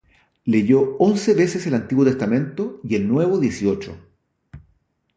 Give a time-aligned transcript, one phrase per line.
[0.45, 3.95] Leyó once veces el Antiguo Testamento, y el Nuevo dieciocho.